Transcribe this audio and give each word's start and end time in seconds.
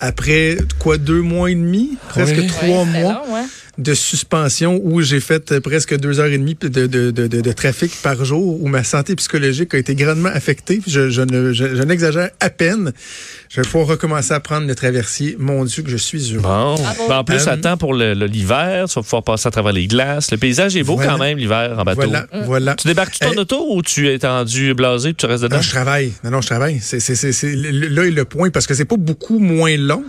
Après 0.00 0.56
quoi, 0.78 0.98
deux 0.98 1.22
mois 1.22 1.50
et 1.50 1.54
demi, 1.54 1.96
presque 2.08 2.46
trois 2.48 2.84
mois. 2.84 3.22
De 3.78 3.92
suspension 3.94 4.80
où 4.82 5.02
j'ai 5.02 5.20
fait 5.20 5.52
euh, 5.52 5.60
presque 5.60 5.96
deux 5.98 6.18
heures 6.18 6.26
et 6.32 6.38
demie 6.38 6.56
de, 6.58 6.68
de, 6.68 6.86
de, 6.86 7.10
de, 7.10 7.26
de 7.26 7.52
trafic 7.52 7.92
par 8.02 8.24
jour, 8.24 8.62
où 8.62 8.68
ma 8.68 8.82
santé 8.84 9.14
psychologique 9.16 9.74
a 9.74 9.78
été 9.78 9.94
grandement 9.94 10.30
affectée. 10.32 10.80
Je, 10.86 11.10
je 11.10 11.20
ne- 11.22 11.52
je- 11.52 11.76
je 11.76 11.82
n'exagère 11.82 12.30
à 12.40 12.48
peine. 12.50 12.92
Je 13.50 13.60
vais 13.60 13.66
pouvoir 13.68 13.86
recommencer 13.88 14.32
à 14.32 14.40
prendre 14.40 14.66
le 14.66 14.74
traversier. 14.74 15.36
Mon 15.38 15.64
Dieu, 15.64 15.82
que 15.82 15.90
je 15.90 15.96
suis 15.98 16.32
heureux. 16.34 16.42
Bon. 16.42 16.76
Ben, 17.08 17.18
en 17.18 17.24
plus, 17.24 17.46
Euh, 17.46 17.50
attends 17.52 17.76
pour 17.76 17.92
le- 17.94 18.14
le- 18.14 18.26
l'hiver. 18.26 18.86
Tu 18.88 18.94
vas 18.94 19.02
pouvoir 19.02 19.22
passer 19.22 19.48
à 19.48 19.50
travers 19.50 19.72
les 19.72 19.86
glaces. 19.86 20.30
Le 20.30 20.38
paysage 20.38 20.74
est 20.76 20.82
beau 20.82 20.96
Voilà. 20.96 21.12
quand 21.12 21.18
même 21.18 21.36
l'hiver 21.38 21.76
en 21.78 21.84
bateau. 21.84 22.00
Voilà, 22.02 22.26
voilà. 22.46 22.74
Tu 22.76 22.88
débarques 22.88 23.18
ton 23.18 23.32
Eh, 23.34 23.38
auto 23.38 23.66
ou 23.76 23.82
tu 23.82 24.08
es 24.08 24.18
tendu 24.18 24.72
blasé 24.74 25.10
puis 25.10 25.16
tu 25.16 25.26
restes 25.26 25.42
dedans? 25.44 25.56
Non, 25.56 25.62
je 25.62 25.70
travaille. 25.70 26.12
Non, 26.24 26.30
non, 26.30 26.40
je 26.40 26.46
travaille. 26.46 26.80
C'est, 26.82 27.00
c'est, 27.00 27.14
c'est, 27.14 27.32
c'est- 27.32 27.54
le- 27.54 27.88
là 27.88 28.06
est 28.06 28.10
le 28.10 28.24
point 28.24 28.48
parce 28.50 28.66
que 28.66 28.74
c'est 28.74 28.84
pas 28.86 28.96
beaucoup 28.96 29.38
moins 29.38 29.76
long. 29.76 30.02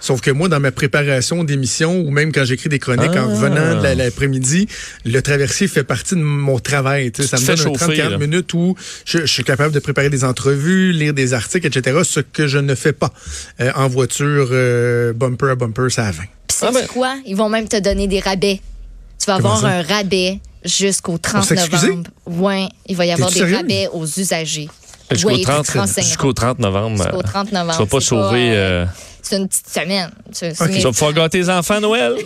Sauf 0.00 0.20
que 0.20 0.30
moi, 0.30 0.48
dans 0.48 0.60
ma 0.60 0.72
préparation 0.72 1.44
d'émission 1.44 2.00
ou 2.00 2.10
même 2.10 2.32
quand 2.32 2.44
j'écris 2.44 2.68
des 2.68 2.78
chroniques 2.78 3.10
en 3.10 3.28
Ah. 3.28 3.34
revenant 3.34 3.78
de 3.78 3.82
la- 3.82 3.94
l'après-midi, 3.94 4.66
le 5.04 5.20
traversier 5.20 5.68
fait 5.68 5.84
partie 5.84 6.14
de 6.14 6.20
mon 6.22 6.58
travail. 6.58 7.12
Tu 7.12 7.22
ça 7.24 7.36
me 7.38 7.46
donne 7.46 7.60
un 7.60 7.62
chauffer, 7.62 7.84
30-40 7.96 8.10
là. 8.12 8.18
minutes 8.18 8.54
où 8.54 8.74
je, 9.04 9.18
je 9.18 9.26
suis 9.26 9.44
capable 9.44 9.74
de 9.74 9.78
préparer 9.78 10.08
des 10.10 10.24
entrevues, 10.24 10.92
lire 10.92 11.12
des 11.14 11.34
articles, 11.34 11.66
etc. 11.66 11.98
Ce 12.04 12.20
que 12.20 12.46
je 12.46 12.58
ne 12.58 12.74
fais 12.74 12.92
pas 12.92 13.12
euh, 13.60 13.70
en 13.76 13.88
voiture 13.88 14.48
euh, 14.52 15.12
bumper 15.12 15.50
à 15.50 15.54
bumper, 15.54 15.90
ça 15.90 16.06
à 16.06 16.10
20. 16.12 16.22
Puis 16.48 16.58
Ah, 16.62 16.70
ben- 16.72 16.86
quoi? 16.86 17.16
Ils 17.26 17.36
vont 17.36 17.48
même 17.48 17.68
te 17.68 17.78
donner 17.78 18.06
des 18.08 18.20
rabais. 18.20 18.60
Tu 19.18 19.26
vas 19.26 19.36
Comment 19.36 19.56
avoir 19.56 19.72
ça? 19.72 19.78
un 19.78 19.82
rabais 19.82 20.40
jusqu'au 20.64 21.18
30 21.18 21.44
s'excuser? 21.44 21.88
novembre. 21.88 22.10
Oui, 22.26 22.68
il 22.86 22.96
va 22.96 23.04
y 23.06 23.10
avoir 23.12 23.30
des 23.30 23.44
rabais 23.54 23.88
aux 23.92 24.06
usagers. 24.06 24.68
Jusqu'au 25.10 25.28
Oui, 25.28 25.38
tu 25.40 25.44
te 25.44 25.50
30, 25.50 25.68
renseigneras. 25.68 26.08
jusqu'au 26.08 26.32
30 26.32 26.58
novembre. 26.60 26.96
Jusqu'au 27.02 27.18
euh, 27.18 27.22
30 27.22 27.52
novembre. 27.52 27.72
Tu 27.72 27.78
vas 27.80 27.86
pas 27.86 28.00
sauver. 28.00 28.50
euh, 28.52 28.84
euh, 28.84 28.86
C'est 29.22 29.36
une 29.36 29.48
petite 29.48 29.68
semaine. 29.68 30.10
Tu 30.32 30.46
vas 30.82 30.90
pouvoir 30.92 31.12
gâter 31.12 31.40
tes 31.40 31.48
enfants 31.48 31.80
Noël. 31.80 32.14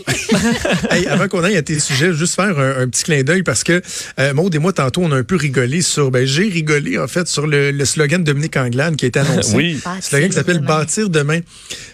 Hey, 0.91 1.07
avant 1.07 1.29
qu'on 1.29 1.43
aille 1.43 1.57
à 1.57 1.63
tes 1.63 1.79
sujets, 1.81 2.13
juste 2.13 2.35
faire 2.35 2.59
un, 2.59 2.83
un 2.83 2.89
petit 2.89 3.05
clin 3.05 3.23
d'œil 3.23 3.43
parce 3.43 3.65
que 3.65 3.81
euh, 4.19 4.35
Maud 4.35 4.55
et 4.55 4.59
moi, 4.59 4.73
tantôt, 4.73 5.03
on 5.03 5.13
a 5.13 5.17
un 5.17 5.23
peu 5.25 5.37
rigolé 5.37 5.83
sur. 5.83 6.11
Ben, 6.11 6.27
j'ai 6.27 6.45
rigolé, 6.45 6.99
en 6.99 7.09
fait, 7.09 7.27
sur 7.27 7.47
le, 7.47 7.71
le 7.71 7.85
slogan 7.85 8.21
de 8.23 8.27
Dominique 8.27 8.57
Anglade 8.57 8.97
qui 8.97 9.05
a 9.07 9.09
été 9.09 9.19
annoncé. 9.21 9.55
oui. 9.57 9.81
Bâtir 9.85 10.03
slogan 10.05 10.29
qui 10.29 10.35
s'appelle. 10.35 10.59
Bâtir 10.61 11.09
demain. 11.11 11.41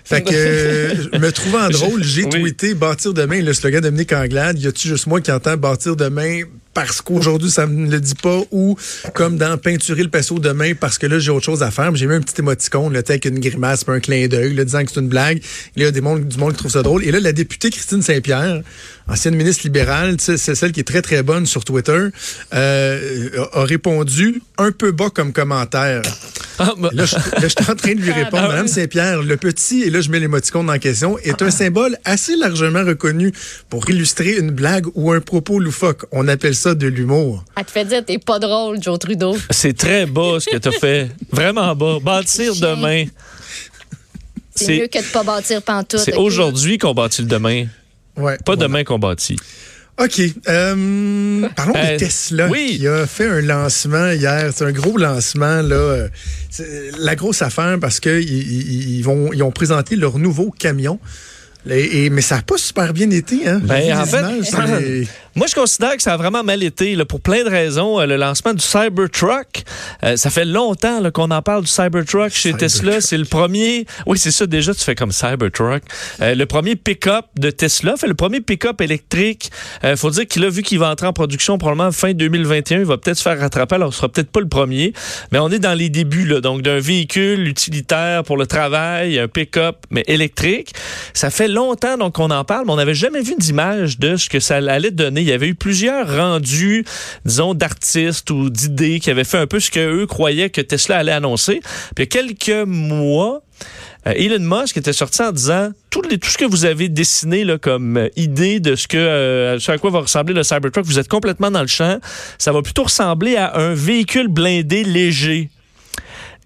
Fait 0.05 0.23
que, 0.23 0.31
euh, 0.33 1.19
me 1.19 1.31
trouvant 1.31 1.69
drôle, 1.69 2.03
j'ai 2.03 2.25
Oui. 2.25 2.31
tweeté 2.31 2.75
Bâtir 2.75 3.15
demain, 3.15 3.41
le 3.41 3.53
slogan 3.55 3.81
de 3.81 3.87
Dominique 3.87 4.13
Anglade. 4.13 4.59
Y 4.59 4.67
a-tu 4.67 4.89
juste 4.89 5.07
moi 5.07 5.21
qui 5.21 5.31
entends 5.33 5.57
Bâtir 5.57 5.97
demain? 5.97 6.43
Parce 6.75 7.01
qu'aujourd'hui, 7.03 7.51
ça 7.51 7.67
me 7.67 7.91
le 7.91 8.01
dit 8.01 8.15
pas 8.15 8.41
ou 8.51 8.77
comme 9.15 9.37
dans 9.37 9.59
Peinturer 9.59 10.03
le 10.03 10.09
pinceau 10.09 10.39
demain 10.39 10.73
parce 10.75 10.99
que 10.99 11.07
là, 11.07 11.19
j'ai 11.19 11.31
autre 11.31 11.45
chose 11.45 11.63
à 11.63 11.71
faire. 11.71 11.95
J'ai 11.97 12.07
mis 12.07 12.15
un 12.15 12.21
petit 12.21 12.41
émoticône, 12.41 12.93
là, 12.93 13.01
avec 13.07 13.25
une 13.25 13.41
grimace, 13.41 13.85
un 13.89 14.01
clin 14.01 14.29
d'œil, 14.29 14.55
là, 14.55 14.65
disant 14.65 14.85
que 14.85 14.93
c'est 14.93 15.01
une 15.01 15.09
blague. 15.09 15.43
Il 15.77 15.83
y 15.83 15.87
a 15.87 15.91
des 15.91 16.01
monde, 16.01 16.27
du 16.27 16.39
monde 16.39 16.53
qui 16.53 16.59
trouve 16.59 16.71
ça 16.71 16.83
drôle. 16.83 17.05
Et 17.05 17.11
là, 17.11 17.21
la 17.21 17.33
députée 17.33 17.71
Christine 17.71 18.03
Saint-Pierre, 18.03 18.63
ancienne 19.09 19.35
ministre 19.35 19.65
libérale, 19.65 20.17
c'est 20.19 20.37
celle 20.39 20.73
qui 20.73 20.81
est 20.81 20.85
très, 20.85 21.03
très 21.03 21.23
bonne 21.23 21.47
sur 21.47 21.65
Twitter, 21.65 22.09
euh, 22.55 23.29
a 23.53 23.61
a 23.61 23.65
répondu 23.65 24.43
un 24.59 24.73
peu 24.73 24.93
bas 24.93 25.11
comme 25.11 25.33
commentaire. 25.33 26.03
Ah, 26.63 26.75
Là, 26.93 27.05
je, 27.07 27.17
là, 27.17 27.23
je 27.43 27.49
suis 27.49 27.71
en 27.71 27.75
train 27.75 27.95
de 27.95 28.01
lui 28.01 28.13
répondre. 28.13 28.43
Ah, 28.45 28.49
Madame. 28.49 28.69
Saint-Pierre, 28.69 29.23
le 29.23 29.37
petit, 29.39 29.83
et 29.83 29.91
là, 29.91 30.01
je 30.03 30.11
mets 30.11 30.21
l'émoticône 30.21 30.69
en 30.69 30.79
question, 30.79 31.17
est 31.19 31.41
un 31.41 31.51
symbole 31.51 31.97
assez 32.05 32.37
largement 32.37 32.85
reconnu 32.85 33.33
pour 33.71 33.89
illustrer 33.89 34.37
une 34.37 34.51
blague 34.51 34.87
ou 34.95 35.11
un 35.13 35.21
propos 35.21 35.59
loufoque. 35.59 36.05
On 36.13 36.29
appelle 36.29 36.55
ça 36.55 36.75
de 36.75 36.87
l'humour. 36.87 37.45
Elle 37.57 37.65
te 37.65 37.71
fait 37.71 37.85
dire 37.87 38.05
t'es 38.05 38.19
pas 38.19 38.39
drôle, 38.39 38.81
Joe 38.83 38.99
Trudeau. 38.99 39.37
C'est 39.51 39.77
très 39.77 40.05
bas 40.07 40.39
ce 40.39 40.51
que 40.51 40.57
tu 40.59 40.69
as 40.69 40.73
fait. 40.73 41.11
Vraiment 41.33 41.75
bas. 41.75 41.99
Bâtir 42.03 42.55
demain. 42.57 43.05
C'est 44.55 44.79
mieux 44.79 44.89
que 44.89 44.99
de 44.99 45.13
pas 45.13 45.23
bâtir 45.23 45.63
pantoute. 45.63 46.01
C'est 46.01 46.17
aujourd'hui 46.17 46.77
qu'on 46.77 46.93
bâtit 46.93 47.23
le 47.23 47.29
demain, 47.29 47.67
Ouais. 48.17 48.37
pas 48.37 48.43
voilà. 48.55 48.63
demain 48.63 48.85
qu'on 48.85 48.99
bâtit. 48.99 49.37
OK. 50.01 50.21
Euh, 50.49 51.49
parlons 51.55 51.75
Euh, 51.77 51.93
de 51.93 51.99
Tesla 51.99 52.49
oui. 52.49 52.79
qui 52.79 52.89
a 52.89 53.07
fait 53.07 53.27
un 53.29 53.41
lancement 53.43 54.11
hier. 54.11 54.51
C'est 54.55 54.65
un 54.65 54.73
gros 54.73 54.97
lancement. 54.97 55.61
là. 55.63 55.75
Euh, 55.77 56.09
c'est 56.49 56.91
La 56.99 57.15
grosse 57.17 57.43
affaire 57.43 57.79
parce 57.81 58.01
que 58.01 58.21
ils, 58.21 59.01
ils 59.01 59.09
ont 59.43 59.51
présenté 59.53 59.97
leur 59.97 60.19
nouveau 60.19 60.51
camion. 60.51 60.99
Et, 61.69 62.05
et- 62.07 62.11
mais 62.11 62.23
ça 62.23 62.37
n'a 62.37 62.43
pas 62.43 62.57
super 62.57 62.93
bien 62.93 63.11
été. 63.11 63.47
Hein? 63.49 63.61
Ben, 63.63 63.97
en 63.99 64.05
fait- 64.07 64.19
images, 64.21 65.09
Moi, 65.37 65.47
je 65.49 65.55
considère 65.55 65.97
que 65.97 66.03
ça 66.03 66.15
a 66.15 66.17
vraiment 66.17 66.43
mal 66.43 66.61
été 66.65 66.97
là, 66.97 67.05
pour 67.05 67.21
plein 67.21 67.45
de 67.45 67.49
raisons. 67.49 68.01
Euh, 68.01 68.07
le 68.07 68.17
lancement 68.17 68.53
du 68.53 68.61
Cybertruck, 68.65 69.63
euh, 70.03 70.17
ça 70.17 70.29
fait 70.29 70.45
longtemps 70.45 71.01
qu'on 71.13 71.31
en 71.31 71.41
parle 71.41 71.63
du 71.63 71.69
Cybertruck 71.71 72.33
chez. 72.33 72.53
Tesla. 72.55 73.01
C'est 73.01 73.17
le 73.17 73.25
premier. 73.25 73.87
Oui, 74.07 74.19
c'est 74.19 74.33
ça. 74.33 74.47
Déjà, 74.47 74.75
tu 74.75 74.83
fais 74.83 74.97
comme 74.97 75.13
Cybertruck. 75.13 75.83
Euh, 76.21 76.35
le 76.35 76.47
premier 76.47 76.75
pick-up 76.75 77.27
de 77.39 77.51
Tesla, 77.51 77.97
fait 77.97 78.09
le 78.09 78.15
premier 78.15 78.41
pick-up 78.41 78.81
électrique. 78.81 79.51
Euh, 79.85 79.97
faut 79.97 80.11
dire 80.11 80.27
qu'il 80.27 80.45
a 80.45 80.49
vu 80.51 80.63
qu'il 80.63 80.79
va 80.81 80.91
entrer 80.91 81.07
en 81.07 81.13
production 81.13 81.59
probablement 81.59 81.93
fin 81.93 82.13
2021. 82.13 82.81
Il 82.81 82.85
va 82.85 82.99
peut-être 82.99 83.19
se 83.19 83.23
faire 83.23 83.39
rattraper. 83.39 83.77
Alors, 83.77 83.93
ce 83.93 83.99
sera 83.99 84.09
peut-être 84.09 84.31
pas 84.33 84.41
le 84.41 84.49
premier, 84.49 84.93
mais 85.31 85.39
on 85.39 85.49
est 85.51 85.61
dans 85.61 85.75
les 85.75 85.91
débuts 85.91 86.27
là, 86.27 86.41
donc 86.41 86.63
d'un 86.63 86.81
véhicule 86.81 87.47
utilitaire 87.47 88.25
pour 88.25 88.37
le 88.37 88.47
travail, 88.47 89.19
un 89.19 89.29
pick-up 89.29 89.77
mais 89.91 90.03
électrique. 90.09 90.73
Ça 91.15 91.31
fait 91.31 91.47
longtemps 91.51 91.97
donc 91.99 92.15
qu'on 92.15 92.31
en 92.31 92.45
parle, 92.45 92.65
mais 92.67 92.73
on 92.73 92.77
n'avait 92.77 92.95
jamais 92.95 93.21
vu 93.21 93.35
d'image 93.39 93.99
de 93.99 94.17
ce 94.17 94.29
que 94.29 94.41
ça 94.41 94.57
allait 94.57 94.91
donner. 94.91 95.21
Il 95.21 95.27
y 95.29 95.33
avait 95.33 95.49
eu 95.49 95.55
plusieurs 95.55 96.17
rendus, 96.17 96.85
disons, 97.25 97.55
d'artistes 97.55 98.31
ou 98.31 98.49
d'idées 98.51 99.01
qui 99.01 99.11
avaient 99.11 99.25
fait 99.25 99.39
un 99.39 99.47
peu 99.47 99.61
ce 99.61 99.71
qu'eux 99.71 100.07
croyaient 100.07 100.51
que 100.51 100.61
Tesla 100.61 100.99
allait 100.99 101.13
annoncer. 101.13 101.61
Puis 101.95 102.05
il 102.11 102.17
y 102.17 102.21
a 102.21 102.23
quelques 102.23 102.67
mois, 102.67 103.43
euh, 104.07 104.13
Elon 104.17 104.39
Musk 104.61 104.77
était 104.79 104.93
sorti 104.95 105.21
en 105.23 105.33
disant 105.33 105.71
tout, 105.91 106.01
les- 106.09 106.19
tout 106.19 106.31
ce 106.31 106.39
que 106.39 106.47
vous 106.47 106.65
avez 106.65 106.89
dessiné 106.89 107.45
là, 107.45 107.59
comme 107.59 107.97
euh, 107.99 108.09
idée 108.17 108.59
de 108.61 108.75
ce 108.75 108.89
que 108.89 108.97
euh, 108.97 109.59
ce 109.59 109.73
à 109.73 109.79
quoi 109.79 109.91
va 109.91 110.01
ressembler 110.01 110.33
le 110.35 110.43
Cybertruck, 110.43 110.87
vous 110.87 110.99
êtes 110.99 111.09
complètement 111.09 111.51
dans 111.51 111.61
le 111.61 111.67
champ. 111.67 111.99
Ça 112.39 112.53
va 112.53 112.63
plutôt 112.63 112.85
ressembler 112.85 113.37
à 113.37 113.57
un 113.59 113.75
véhicule 113.75 114.29
blindé 114.29 114.85
léger. 114.85 115.51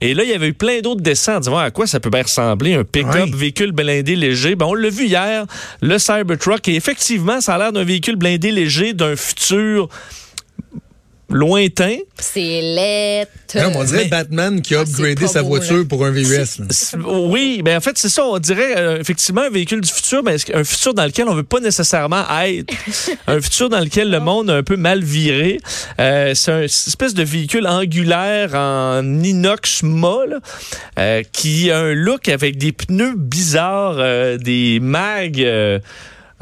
Et 0.04 0.12
là, 0.12 0.22
il 0.22 0.28
y 0.28 0.34
avait 0.34 0.48
eu 0.48 0.53
plein 0.53 0.81
d'autres 0.82 1.00
dessins 1.00 1.37
en 1.37 1.41
disant 1.41 1.56
à 1.56 1.70
quoi 1.70 1.87
ça 1.87 1.98
peut 1.98 2.10
bien 2.10 2.22
ressembler, 2.25 2.75
un 2.75 2.84
pick-up, 2.84 3.25
Oui. 3.25 3.32
véhicule 3.34 3.72
blindé 3.72 4.16
léger. 4.16 4.54
Ben, 4.54 4.66
on 4.66 4.75
l'a 4.75 4.91
vu 4.91 5.06
hier, 5.06 5.47
le 5.81 5.98
Cybertruck. 5.98 6.69
Et 6.69 6.75
effectivement, 6.75 7.41
ça 7.41 7.54
a 7.54 7.59
l'air 7.59 7.72
d'un 7.72 7.84
véhicule 7.84 8.16
blindé 8.16 8.50
léger 8.50 8.92
d'un 8.92 9.16
futur 9.16 9.88
lointain. 11.34 11.97
C'est 12.19 12.61
mais 13.55 13.77
on 13.77 13.84
dirait 13.84 14.05
mais- 14.05 14.09
Batman 14.09 14.62
qui 14.62 14.75
a 14.75 14.78
Ah, 14.78 14.83
upgradé 14.83 15.27
sa 15.27 15.43
voiture 15.43 15.78
là. 15.78 15.84
pour 15.84 16.05
un 16.06 16.11
VUS. 16.11 16.61
Oui, 17.06 17.61
ben 17.65 17.77
en 17.77 17.81
fait, 17.81 17.99
c'est 17.99 18.09
ça. 18.09 18.25
On 18.25 18.39
dirait 18.39 18.77
euh, 18.78 19.00
effectivement 19.00 19.43
un 19.43 19.50
véhicule 19.50 19.81
du 19.81 19.91
futur, 19.91 20.22
mais 20.22 20.37
un 20.55 20.65
futur 20.65 20.95
dans 20.95 21.05
lequel 21.05 21.28
on 21.28 21.34
veut 21.34 21.43
pas 21.43 21.61
nécessairement 21.61 22.25
être? 22.47 22.72
un 23.27 23.41
futur 23.41 23.69
dans 23.69 23.81
lequel 23.81 24.11
le 24.11 24.21
monde 24.21 24.49
a 24.49 24.55
un 24.55 24.62
peu 24.62 24.77
mal 24.77 25.03
viré. 25.03 25.61
Euh, 26.00 26.33
c'est 26.34 26.53
un- 26.53 26.59
une 26.61 26.65
espèce 26.65 27.15
de 27.15 27.25
véhicule 27.25 27.66
angulaire 27.66 28.55
en 28.55 29.03
inox 29.22 29.83
là, 29.83 30.39
euh, 31.01 31.22
qui 31.33 31.71
a 31.72 31.78
un 31.81 31.95
look 31.95 32.28
avec 32.28 32.59
des 32.59 32.71
pneus 32.72 33.15
bizarres, 33.16 33.97
euh, 33.99 34.37
des 34.39 34.78
mags. 34.81 35.81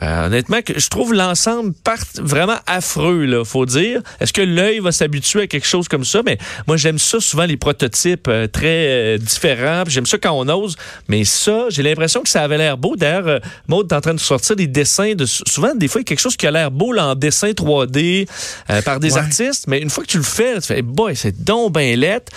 Euh, 0.00 0.26
honnêtement, 0.26 0.58
je 0.74 0.88
trouve 0.88 1.12
l'ensemble 1.14 1.74
part- 1.84 1.98
vraiment 2.18 2.56
affreux, 2.66 3.24
là, 3.24 3.44
faut 3.44 3.66
dire. 3.66 4.00
Est-ce 4.20 4.32
que 4.32 4.40
l'œil 4.40 4.78
va 4.80 4.90
s'habituer 4.90 5.42
à 5.42 5.46
quelque 5.46 5.66
chose 5.66 5.86
comme 5.88 6.04
ça? 6.04 6.22
Mais 6.24 6.38
moi, 6.66 6.76
j'aime 6.76 6.98
ça 6.98 7.20
souvent, 7.20 7.44
les 7.44 7.56
prototypes 7.56 8.26
euh, 8.28 8.46
très 8.46 8.86
euh, 9.16 9.18
différents. 9.18 9.84
J'aime 9.86 10.06
ça 10.06 10.18
quand 10.18 10.32
on 10.32 10.48
ose. 10.48 10.76
Mais 11.08 11.24
ça, 11.24 11.66
j'ai 11.68 11.82
l'impression 11.82 12.22
que 12.22 12.28
ça 12.30 12.42
avait 12.42 12.58
l'air 12.58 12.78
beau. 12.78 12.96
D'ailleurs, 12.96 13.40
Maud 13.68 13.90
est 13.90 13.94
en 13.94 14.00
train 14.00 14.14
de 14.14 14.20
sortir 14.20 14.56
des 14.56 14.66
dessins. 14.66 15.14
de 15.14 15.26
Souvent, 15.26 15.74
des 15.74 15.88
fois, 15.88 16.00
il 16.00 16.04
y 16.04 16.06
a 16.06 16.08
quelque 16.08 16.20
chose 16.20 16.36
qui 16.36 16.46
a 16.46 16.50
l'air 16.50 16.70
beau 16.70 16.92
là, 16.92 17.08
en 17.08 17.14
dessin 17.14 17.50
3D 17.50 18.26
euh, 18.70 18.82
par 18.82 18.98
des 18.98 19.12
Ouais. 19.14 19.18
artistes. 19.18 19.66
Mais 19.68 19.78
une 19.80 19.90
fois 19.90 20.04
que 20.04 20.08
tu 20.10 20.16
le 20.16 20.22
fais, 20.24 20.54
tu 20.54 20.68
fais, 20.68 20.82
boy, 20.82 21.14
c'est 21.14 21.44
donc 21.44 21.72
ben 21.72 21.98
lettre. 21.98 22.32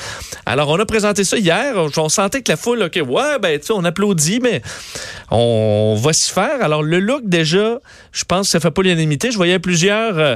Alors, 0.46 0.70
on 0.70 0.80
a 0.80 0.86
présenté 0.86 1.24
ça 1.24 1.38
hier. 1.38 1.74
On, 1.78 1.90
on 1.98 2.10
sentait 2.10 2.42
que 2.42 2.52
la 2.52 2.58
foule, 2.58 2.84
OK, 2.84 3.00
ouais, 3.08 3.40
ben, 3.42 3.60
tu 3.60 3.68
sais, 3.68 3.74
on 3.74 3.84
applaudit, 3.86 4.40
mais 4.42 4.62
on 5.32 5.96
va 6.02 6.14
s'y 6.14 6.32
faire. 6.32 6.62
Alors, 6.62 6.84
le 6.84 7.00
look, 7.00 7.22
déjà, 7.46 7.80
je 8.12 8.24
pense 8.26 8.48
que 8.48 8.52
ça 8.52 8.60
fait 8.60 8.72
pas 8.72 8.82
l'unanimité. 8.82 9.32
Je 9.32 9.38
voyais 9.38 9.60
plusieurs 9.60 10.18
euh, 10.18 10.36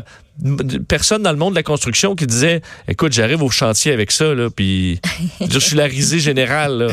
personnes 0.88 1.22
dans 1.24 1.32
le 1.32 1.38
monde 1.38 1.54
de 1.54 1.60
la 1.60 1.64
construction 1.64 2.16
qui 2.16 2.26
disaient 2.26 2.62
Écoute, 2.88 3.12
j'arrive 3.12 3.44
au 3.44 3.50
chantier 3.50 3.92
avec 3.92 4.12
ça, 4.12 4.34
là, 4.34 4.50
puis 4.56 5.02
je 5.50 5.60
suis 5.60 5.76
la 5.76 5.86
risée 5.86 6.20
générale. 6.20 6.78
là. 6.78 6.88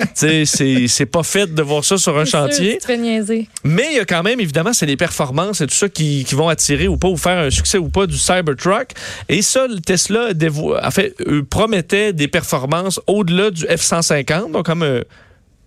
Tu 0.00 0.06
sais, 0.14 0.44
c'est- 0.44 0.88
c'est 0.88 1.06
pas 1.06 1.22
fait 1.22 1.46
de 1.54 1.62
voir 1.62 1.84
ça 1.84 1.96
sur 1.96 2.18
un 2.18 2.24
sûr, 2.26 2.40
chantier. 2.40 2.78
Niaiser. 2.98 3.48
Mais 3.64 3.86
il 3.92 3.96
y 3.96 4.00
a 4.00 4.04
quand 4.04 4.22
même, 4.22 4.40
évidemment, 4.40 4.72
c'est 4.72 4.86
les 4.86 4.96
performances 4.96 5.60
et 5.60 5.66
tout 5.66 5.74
ça 5.74 5.88
qui, 5.88 6.24
qui 6.24 6.34
vont 6.34 6.48
attirer 6.48 6.88
ou 6.88 6.96
pas, 6.96 7.08
ou 7.08 7.16
faire 7.16 7.38
un 7.38 7.50
succès 7.50 7.78
ou 7.78 7.88
pas 7.88 8.06
du 8.06 8.18
Cybertruck. 8.18 8.90
Et 9.28 9.40
ça, 9.42 9.66
le 9.68 9.80
Tesla 9.80 10.32
dévo- 10.34 10.76
en 10.84 10.90
fait, 10.90 11.14
promettait 11.48 12.12
des 12.12 12.28
performances 12.28 13.00
au-delà 13.06 13.50
du 13.50 13.64
F-150, 13.64 14.52
donc 14.52 14.66
comme 14.66 14.82
euh, 14.82 15.02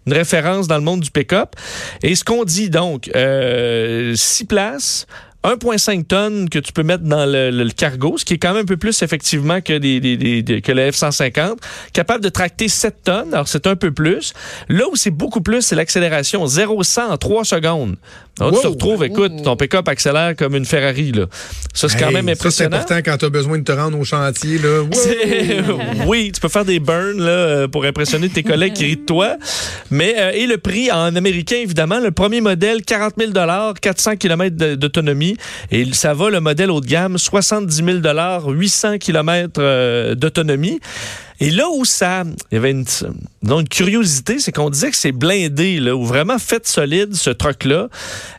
une 0.07 0.13
référence 0.13 0.67
dans 0.67 0.77
le 0.77 0.83
monde 0.83 1.01
du 1.01 1.11
pick-up. 1.11 1.55
Et 2.01 2.15
ce 2.15 2.23
qu'on 2.23 2.43
dit 2.43 2.69
donc, 2.69 3.09
euh, 3.15 4.13
six 4.15 4.45
places, 4.45 5.07
1,5 5.45 6.05
tonnes 6.07 6.47
que 6.47 6.57
tu 6.59 6.71
peux 6.71 6.83
mettre 6.83 7.03
dans 7.03 7.25
le, 7.25 7.49
le- 7.51 7.65
le 7.65 7.69
cargo, 7.71 8.17
ce 8.17 8.23
qui 8.23 8.35
est 8.35 8.37
quand 8.37 8.53
même 8.53 8.61
un 8.63 8.65
peu 8.65 8.77
plus 8.77 9.01
effectivement 9.01 9.59
que, 9.59 9.77
des- 9.77 9.99
des- 9.99 10.15
des- 10.41 10.61
que 10.61 10.71
le 10.71 10.89
F-150. 10.89 11.57
Capable 11.91 12.23
de 12.23 12.29
tracter 12.29 12.69
7 12.69 12.95
tonnes, 13.03 13.33
alors 13.33 13.49
c'est 13.49 13.67
un 13.67 13.75
peu 13.75 13.91
plus. 13.91 14.33
Là 14.69 14.85
où 14.89 14.95
c'est 14.95 15.11
beaucoup 15.11 15.41
plus, 15.41 15.61
c'est 15.61 15.75
l'accélération. 15.75 16.45
0-100 16.45 17.09
en 17.11 17.17
3 17.17 17.43
secondes. 17.43 17.97
Alors, 18.39 18.51
tu 18.53 18.61
te 18.61 18.65
Wow. 18.67 18.73
retrouves, 18.73 19.03
écoute, 19.03 19.31
ton 19.43 19.55
pick-up 19.55 19.87
accélère 19.87 20.35
comme 20.35 20.55
une 20.55 20.65
Ferrari. 20.65 21.11
Là. 21.11 21.25
Ça, 21.73 21.87
c'est 21.87 21.99
quand 21.99 22.11
même 22.11 22.25
ça, 22.27 22.33
C'est 22.33 22.39
impressionnant. 22.39 22.77
important 22.77 22.97
quand 23.05 23.17
tu 23.17 23.25
as 23.25 23.29
besoin 23.29 23.59
de 23.59 23.63
te 23.63 23.71
rendre 23.71 23.99
au 23.99 24.03
chantier. 24.03 24.57
Là. 24.57 24.81
Wow! 24.93 26.05
Oui, 26.07 26.31
tu 26.33 26.41
peux 26.41 26.49
faire 26.49 26.65
des 26.65 26.79
burns 26.79 27.19
là, 27.19 27.29
euh, 27.29 27.67
pour 27.67 27.85
impressionner 27.85 28.29
tes 28.29 28.41
collègues 28.43 28.73
qui 28.73 28.85
rient 28.85 28.97
de 28.97 29.05
toi. 29.05 29.37
Mais 29.91 30.15
euh, 30.17 30.31
et 30.33 30.47
le 30.47 30.57
prix 30.57 30.91
en 30.91 31.15
américain 31.15 31.57
évidemment, 31.57 31.99
le 31.99 32.11
premier 32.11 32.41
modèle 32.41 32.83
40 32.83 33.13
000 33.19 33.31
400 33.79 34.15
km 34.17 34.55
d'autonomie 34.75 35.37
et 35.71 35.85
ça 35.93 36.13
va 36.13 36.29
le 36.29 36.39
modèle 36.39 36.71
haut 36.71 36.81
de 36.81 36.87
gamme 36.87 37.17
70 37.17 37.75
000 37.75 38.51
800 38.51 38.97
km 38.97 40.13
d'autonomie. 40.15 40.79
Et 41.43 41.51
là 41.51 41.65
où 41.69 41.83
ça, 41.83 42.23
il 42.51 42.55
y 42.55 42.57
avait 42.57 42.71
une, 42.71 42.85
disons, 42.85 43.59
une 43.59 43.67
curiosité, 43.67 44.39
c'est 44.39 44.53
qu'on 44.53 44.69
disait 44.69 44.91
que 44.91 44.95
c'est 44.95 45.11
blindé, 45.11 45.81
là, 45.81 45.93
ou 45.93 46.05
vraiment 46.05 46.39
fait 46.39 46.65
solide, 46.65 47.15
ce 47.15 47.31
truck-là. 47.31 47.89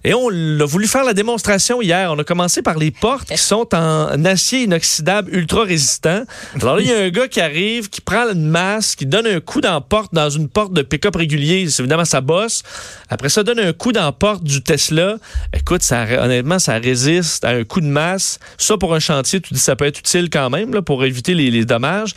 Et 0.04 0.14
on 0.14 0.30
a 0.30 0.64
voulu 0.64 0.86
faire 0.86 1.04
la 1.04 1.12
démonstration 1.12 1.82
hier. 1.82 2.10
On 2.10 2.18
a 2.18 2.24
commencé 2.24 2.62
par 2.62 2.78
les 2.78 2.90
portes 2.90 3.28
qui 3.28 3.36
sont 3.36 3.68
en 3.74 4.24
acier 4.24 4.62
inoxydable 4.62 5.34
ultra 5.34 5.64
résistant. 5.64 6.22
Alors 6.58 6.76
là, 6.76 6.80
il 6.80 6.88
y 6.88 6.94
a 6.94 6.98
un 6.98 7.10
gars 7.10 7.28
qui 7.28 7.42
arrive, 7.42 7.90
qui 7.90 8.00
prend 8.00 8.26
une 8.32 8.48
masse, 8.48 8.96
qui 8.96 9.04
donne 9.04 9.26
un 9.26 9.40
coup 9.40 9.60
dans 9.60 9.74
la 9.74 9.82
porte, 9.82 10.14
dans 10.14 10.30
une 10.30 10.48
porte 10.48 10.72
de 10.72 10.80
pick-up 10.80 11.16
régulier. 11.16 11.68
C'est 11.68 11.82
Évidemment, 11.82 12.06
ça 12.06 12.22
bosse. 12.22 12.62
Après 13.10 13.28
ça, 13.28 13.42
donne 13.42 13.60
un 13.60 13.74
coup 13.74 13.92
dans 13.92 14.04
la 14.04 14.12
porte 14.12 14.42
du 14.42 14.62
Tesla. 14.62 15.16
Écoute, 15.52 15.82
honnêtement, 15.92 16.58
ça 16.58 16.78
résiste 16.78 17.44
à 17.44 17.50
un 17.50 17.64
coup 17.64 17.82
de 17.82 17.86
masse. 17.86 18.38
Ça, 18.56 18.78
pour 18.78 18.94
un 18.94 18.98
chantier, 18.98 19.42
tu 19.42 19.52
dis 19.52 19.60
ça 19.60 19.76
peut 19.76 19.84
être 19.84 19.98
utile 19.98 20.30
quand 20.30 20.48
même, 20.48 20.72
là, 20.72 20.80
pour 20.80 21.04
éviter 21.04 21.34
les 21.34 21.66
dommages. 21.66 22.14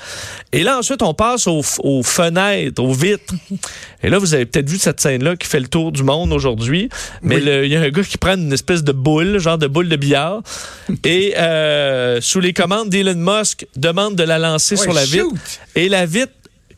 Et 0.53 0.63
là, 0.63 0.76
ensuite, 0.77 1.01
on 1.01 1.13
passe 1.13 1.47
aux, 1.47 1.61
aux 1.83 2.03
fenêtres, 2.03 2.81
aux 2.81 2.93
vitres. 2.93 3.33
Et 4.03 4.09
là, 4.09 4.17
vous 4.19 4.33
avez 4.33 4.45
peut-être 4.45 4.69
vu 4.69 4.77
cette 4.77 4.99
scène-là 5.01 5.35
qui 5.35 5.47
fait 5.47 5.59
le 5.59 5.67
tour 5.67 5.91
du 5.91 6.03
monde 6.03 6.31
aujourd'hui. 6.33 6.89
Mais 7.21 7.35
Oui. 7.37 7.43
il 7.65 7.71
y 7.71 7.75
a 7.75 7.81
un 7.81 7.89
gars 7.89 8.03
qui 8.03 8.17
prend 8.17 8.35
une 8.35 8.53
espèce 8.53 8.83
de 8.83 8.91
boule, 8.91 9.39
genre 9.39 9.57
de 9.57 9.67
boule 9.67 9.89
de 9.89 9.95
billard, 9.95 10.41
et 11.03 11.33
euh, 11.37 12.19
sous 12.21 12.39
les 12.39 12.53
commandes 12.53 12.89
d'Elon 12.89 13.15
Musk, 13.15 13.65
demande 13.75 14.15
de 14.15 14.23
la 14.23 14.39
lancer 14.39 14.75
Ouais, 14.75 14.81
sur 14.83 14.93
la 14.93 15.05
vitre. 15.05 15.25
shoot! 15.29 15.59
Et 15.75 15.89
la 15.89 16.05
vitre 16.05 16.31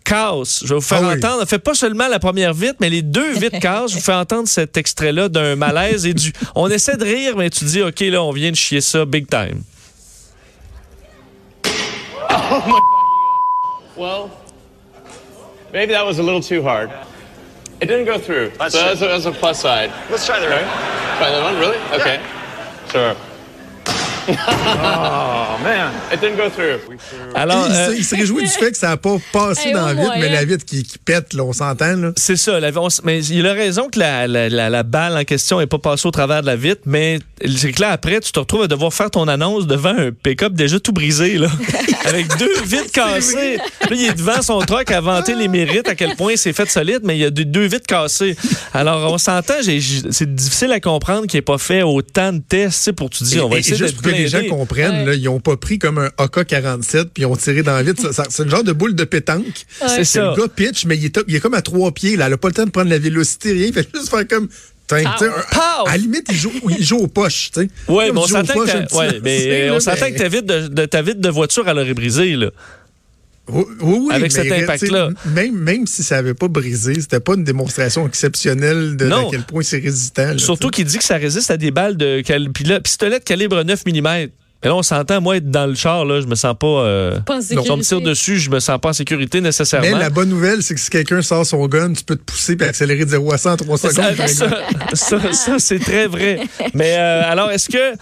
casse. 0.05 0.61
Je 0.63 0.69
vais 0.69 0.75
vous 0.75 0.81
faire 0.81 1.01
Ah 1.03 1.09
oui. 1.09 1.17
entendre. 1.17 1.45
Fait 1.47 1.59
pas 1.59 1.75
seulement 1.75 2.07
la 2.07 2.17
première 2.19 2.53
vitre, 2.53 2.75
mais 2.79 2.89
les 2.89 3.01
deux 3.03 3.33
vitres 3.33 3.59
cassent. 3.61 3.91
Je 3.91 3.95
vous 3.97 4.01
fais 4.03 4.13
entendre 4.13 4.47
cet 4.47 4.75
extrait-là 4.75 5.29
d'un 5.29 5.55
malaise 5.55 6.05
et 6.07 6.13
du. 6.15 6.33
On 6.55 6.67
essaie 6.69 6.97
de 6.97 7.03
rire, 7.05 7.35
mais 7.37 7.49
tu 7.51 7.63
dis, 7.65 7.81
OK, 7.83 7.99
là, 7.99 8.23
on 8.23 8.31
vient 8.31 8.49
de 8.49 8.55
chier 8.55 8.81
ça 8.81 9.05
big 9.05 9.27
time. 9.27 9.61
Well, 13.99 14.31
maybe 15.73 15.91
that 15.91 16.05
was 16.05 16.19
a 16.19 16.23
little 16.23 16.39
too 16.39 16.63
hard. 16.63 16.89
It 17.81 17.87
didn't 17.87 18.05
go 18.05 18.17
through. 18.17 18.53
Let's 18.57 18.73
so 18.73 18.79
that's 18.79 19.01
a, 19.01 19.07
that's 19.07 19.25
a 19.25 19.33
plus 19.33 19.59
side. 19.59 19.91
Let's 20.09 20.25
try 20.25 20.39
the 20.39 20.47
Right? 20.47 20.61
right. 20.61 21.17
Try 21.17 21.29
that 21.31 21.43
one, 21.43 21.59
really? 21.59 21.77
Okay. 21.99 22.23
Sure. 22.89 23.13
Oh 24.31 25.63
man. 25.63 25.91
It 26.13 26.19
didn't 26.21 26.37
go 26.37 26.49
through. 26.49 26.79
Alors, 27.35 27.65
il, 27.69 27.75
euh, 27.75 27.91
se, 27.91 27.97
il 27.97 28.05
se 28.05 28.15
réjouit 28.15 28.43
du 28.43 28.49
fait 28.49 28.71
que 28.71 28.77
ça 28.77 28.89
n'a 28.89 28.97
pas 28.97 29.17
passé 29.31 29.67
Hey, 29.69 29.73
dans 29.73 29.85
la 29.87 29.93
au 29.93 29.95
vitre, 29.95 30.13
mais 30.19 30.29
la 30.29 30.45
vitre 30.45 30.65
qui, 30.65 30.83
qui 30.83 30.97
pète, 30.97 31.33
là, 31.33 31.43
on 31.43 31.53
s'entend. 31.53 32.11
C'est 32.17 32.35
ça. 32.35 32.59
la- 32.59 32.71
on 32.79 32.87
s- 32.87 33.01
mais 33.03 33.23
il 33.25 33.45
a 33.47 33.53
raison 33.53 33.87
que 33.89 33.99
la, 33.99 34.27
la- 34.27 34.49
la- 34.49 34.69
la 34.69 34.83
balle 34.83 35.17
en 35.17 35.23
question 35.23 35.59
n'est 35.59 35.67
pas 35.67 35.79
passée 35.79 36.07
au 36.07 36.11
travers 36.11 36.41
de 36.41 36.47
la 36.47 36.55
vitre, 36.55 36.81
mais 36.85 37.19
c'est 37.57 37.71
que 37.71 37.81
là, 37.81 37.89
après, 37.91 38.19
tu 38.19 38.31
te 38.31 38.39
retrouves 38.39 38.63
à 38.63 38.67
devoir 38.67 38.93
faire 38.93 39.11
ton 39.11 39.27
annonce 39.27 39.67
devant 39.67 39.95
un 39.97 40.11
pick-up 40.11 40.53
déjà 40.53 40.79
tout 40.79 40.91
brisé, 40.93 41.37
là, 41.37 41.47
avec 42.05 42.27
deux 42.37 42.61
vitres 42.63 42.91
cassées. 42.91 43.57
Là, 43.57 43.87
il 43.91 44.05
est 44.05 44.13
devant 44.17 44.41
son 44.41 44.59
truck 44.59 44.89
à 44.91 45.01
vanter 45.01 45.35
les 45.35 45.47
mérites, 45.47 45.87
à 45.87 45.95
quel 45.95 46.15
point 46.15 46.33
c'est 46.35 46.53
fait 46.53 46.69
solide, 46.69 47.01
mais 47.03 47.15
il 47.17 47.19
y 47.21 47.25
a 47.25 47.29
deux, 47.29 47.45
deux 47.45 47.65
vitres 47.65 47.87
cassées. 47.87 48.35
Alors, 48.73 49.11
on 49.11 49.17
s'entend, 49.17 49.55
c'est 49.61 50.35
difficile 50.35 50.71
à 50.71 50.79
comprendre 50.79 51.27
qu'il 51.27 51.37
n'ait 51.37 51.41
pas 51.43 51.57
fait 51.57 51.81
autant 51.83 52.33
de 52.33 52.39
tests 52.39 52.79
tu 52.85 52.93
pour 52.93 53.09
te 53.09 53.23
dire, 53.23 53.45
on 53.45 53.49
va 53.49 53.57
essayer 53.57 53.77
d'être 53.77 54.01
les 54.23 54.27
gens 54.27 54.43
comprennent, 54.49 54.99
Ouais. 54.99 55.05
là, 55.05 55.13
ils 55.15 55.23
n'ont 55.23 55.39
pas 55.39 55.57
pris 55.57 55.79
comme 55.79 55.97
un 55.97 56.09
AK-47 56.17 57.05
puis 57.13 57.23
ils 57.23 57.25
ont 57.25 57.35
tiré 57.35 57.63
dans. 57.63 57.83
Ça- 57.97 58.13
ça- 58.13 58.25
C'est 58.29 58.43
le 58.45 58.49
genre 58.49 58.63
de 58.63 58.71
boule 58.73 58.95
de 58.95 59.03
pétanque. 59.03 59.65
C'est 59.87 60.03
ça. 60.03 60.33
Le 60.35 60.41
gars 60.41 60.47
pitch, 60.53 60.85
mais 60.85 60.97
il 60.97 61.05
est, 61.05 61.19
il 61.27 61.35
est 61.35 61.39
comme 61.39 61.53
à 61.53 61.61
trois 61.61 61.91
pieds. 61.91 62.15
Là. 62.15 62.25
Elle 62.25 62.31
n'a 62.31 62.37
pas 62.37 62.47
le 62.49 62.53
temps 62.53 62.65
de 62.65 62.71
prendre 62.71 62.89
la 62.89 62.99
vélocité, 62.99 63.51
rien. 63.53 63.67
Il 63.67 63.73
fait 63.73 63.87
juste 63.93 64.09
faire 64.09 64.27
comme. 64.27 64.47
À 64.91 65.91
la 65.91 65.97
limite, 65.97 66.25
il 66.31 66.35
joue, 66.35 66.51
il 66.77 66.83
joue 66.83 66.97
aux 66.97 67.07
poches. 67.07 67.51
Oui, 67.55 67.65
mais 68.11 68.11
on 68.15 68.25
s'entend 68.25 68.53
que, 68.55 68.59
ouais, 68.97 69.05
lancé, 69.07 69.19
mais 69.23 69.67
là, 69.67 69.73
on 69.75 69.79
s'entend 69.79 69.97
mais- 70.05 70.13
que 70.13 70.17
ta 70.17 70.27
vitre 70.29 70.47
de, 70.47 70.67
de- 70.67 70.85
ta 70.85 71.01
vitre 71.03 71.21
de 71.21 71.29
voiture, 71.29 71.67
elle 71.69 71.77
aurait 71.77 71.93
brisé, 71.93 72.35
là. 72.35 72.49
Oui, 73.51 73.63
oui, 73.81 73.97
oui, 74.01 74.13
Avec 74.15 74.33
mais 74.33 74.43
cet 74.43 74.51
impact-là. 74.51 75.09
Même, 75.33 75.55
même 75.57 75.87
si 75.87 76.03
ça 76.03 76.15
n'avait 76.15 76.33
pas 76.33 76.47
brisé, 76.47 76.93
c'était 77.01 77.19
pas 77.19 77.33
une 77.35 77.43
démonstration 77.43 78.07
exceptionnelle 78.07 78.95
de, 78.97 79.05
Non. 79.07 79.27
à 79.27 79.31
quel 79.31 79.43
point 79.43 79.63
c'est 79.63 79.79
résistant. 79.79 80.27
là, 80.27 80.37
Surtout 80.37 80.69
qu'il 80.69 80.85
dit 80.85 80.97
que 80.97 81.03
ça 81.03 81.15
résiste 81.17 81.49
à 81.51 81.57
des 81.57 81.71
balles 81.71 81.97
de 81.97 82.21
cal- 82.21 82.49
puis 82.51 82.63
là, 82.63 82.79
pistolet 82.79 83.19
de 83.19 83.23
calibre 83.23 83.63
9 83.63 83.85
mm. 83.85 84.29
Mais 84.61 84.67
là, 84.67 84.75
on 84.75 84.83
s'entend, 84.83 85.21
moi, 85.21 85.37
être 85.37 85.49
dans 85.49 85.67
le 85.67 85.73
char, 85.73 86.03
là, 86.03 86.19
je 86.19 86.27
me 86.27 86.35
sens 86.35 86.53
pas. 86.59 86.67
Euh, 86.67 87.17
Pas 87.21 87.37
en 87.37 87.41
si 87.41 87.57
on 87.57 87.77
me 87.77 87.81
tire 87.81 88.01
dessus, 88.01 88.37
je 88.39 88.49
me 88.49 88.59
sens 88.59 88.77
pas 88.81 88.89
en 88.89 88.93
sécurité 88.93 89.39
nécessairement. 89.39 89.87
Mais 89.89 89.97
la 89.97 90.09
bonne 90.09 90.27
nouvelle, 90.27 90.61
c'est 90.63 90.73
que 90.73 90.81
si 90.81 90.89
quelqu'un 90.89 91.21
sort 91.21 91.45
son 91.45 91.65
gun, 91.67 91.93
tu 91.93 92.03
peux 92.03 92.17
te 92.17 92.23
pousser 92.23 92.57
et 92.59 92.63
accélérer 92.65 93.05
de 93.05 93.09
0 93.11 93.31
à 93.31 93.37
100 93.37 93.51
en 93.53 93.55
3 93.55 93.77
Ça, 93.77 93.89
secondes. 93.89 94.27
ça, 94.27 94.49
ça, 94.93 95.31
ça, 95.33 95.59
c'est 95.59 95.79
très 95.79 96.07
vrai. 96.07 96.41
Mais 96.73 96.95
euh, 96.97 97.21
alors, 97.31 97.51
est-ce 97.51 97.69
que. 97.69 97.93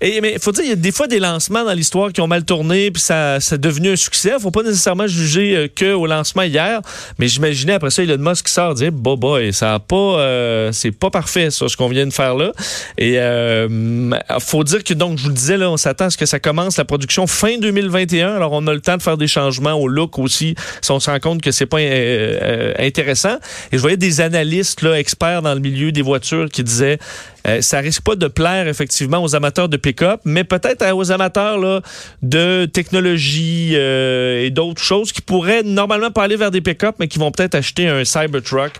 Et, 0.00 0.20
mais 0.20 0.32
il 0.34 0.38
faut 0.38 0.52
dire, 0.52 0.64
il 0.64 0.70
y 0.70 0.72
a 0.72 0.76
des 0.76 0.92
fois 0.92 1.06
des 1.06 1.18
lancements 1.18 1.64
dans 1.64 1.72
l'histoire 1.72 2.12
qui 2.12 2.20
ont 2.20 2.26
mal 2.26 2.44
tourné, 2.44 2.90
puis 2.90 3.02
ça, 3.02 3.40
ça 3.40 3.56
est 3.56 3.58
devenu 3.58 3.90
un 3.90 3.96
succès. 3.96 4.32
Il 4.36 4.40
faut 4.42 4.50
pas 4.50 4.62
nécessairement 4.62 5.06
juger 5.06 5.56
euh, 5.56 5.68
que 5.74 5.92
au 5.92 6.06
lancement 6.06 6.42
hier. 6.42 6.80
Mais 7.18 7.28
j'imaginais 7.28 7.74
après 7.74 7.90
ça, 7.90 8.02
Elon 8.02 8.18
Musk 8.18 8.46
qui 8.46 8.52
sort 8.52 8.74
dire 8.74 8.92
Bah, 8.92 9.16
boy, 9.16 9.52
ça 9.52 9.74
a 9.74 9.78
pas. 9.78 9.96
euh, 9.96 10.72
c'est 10.72 10.92
pas 10.92 11.10
parfait, 11.10 11.50
ça, 11.50 11.68
ce 11.68 11.76
qu'on 11.76 11.88
vient 11.88 12.06
de 12.06 12.12
faire 12.12 12.34
là. 12.34 12.52
Et 12.98 13.18
euh, 13.18 14.10
faut 14.40 14.64
dire 14.64 14.84
que, 14.84 14.94
donc, 14.94 15.18
je 15.18 15.24
vous 15.24 15.28
le 15.28 15.34
disais, 15.34 15.56
là, 15.56 15.70
on 15.70 15.76
s'attend 15.76 16.06
à 16.06 16.10
ce 16.10 16.16
que 16.16 16.26
ça 16.26 16.38
commence 16.38 16.76
la 16.76 16.84
production 16.84 17.26
fin 17.26 17.58
2021. 17.58 18.34
Alors, 18.34 18.52
on 18.52 18.66
a 18.66 18.74
le 18.74 18.80
temps 18.80 18.96
de 18.96 19.02
faire 19.02 19.16
des 19.16 19.26
changements 19.28 19.74
au 19.74 19.88
look 19.88 20.18
aussi, 20.18 20.54
si 20.80 20.90
on 20.90 21.00
se 21.00 21.10
rend 21.10 21.18
compte 21.20 21.42
que 21.42 21.50
c'est 21.50 21.66
pas 21.66 21.78
euh, 21.78 22.38
euh, 22.42 22.74
intéressant. 22.78 23.36
Et 23.72 23.76
je 23.76 23.78
voyais 23.78 23.96
des 23.96 24.20
analystes, 24.20 24.82
là, 24.82 24.98
experts 24.98 25.42
dans 25.42 25.54
le 25.54 25.60
milieu 25.60 25.92
des 25.92 26.02
voitures 26.02 26.48
qui 26.50 26.62
disaient 26.62 26.98
euh, 27.46 27.60
ça 27.60 27.78
risque 27.78 28.02
pas 28.02 28.16
de 28.16 28.26
plaire 28.28 28.66
effectivement 28.68 29.22
aux 29.22 29.34
amateurs 29.34 29.68
de 29.68 29.76
pick-up, 29.76 30.20
mais 30.24 30.44
peut-être 30.44 30.82
à- 30.82 30.94
aux 30.96 31.12
amateurs 31.12 31.58
là, 31.58 31.80
de 32.22 32.66
technologie 32.66 33.72
euh, 33.74 34.44
et 34.44 34.50
d'autres 34.50 34.82
choses 34.82 35.12
qui 35.12 35.22
pourraient 35.22 35.62
normalement 35.62 36.10
pas 36.10 36.24
aller 36.24 36.36
vers 36.36 36.50
des 36.50 36.60
pick-up, 36.60 36.96
mais 36.98 37.08
qui 37.08 37.18
vont 37.18 37.30
peut-être 37.30 37.54
acheter 37.54 37.88
un 37.88 38.04
Cybertruck. 38.04 38.72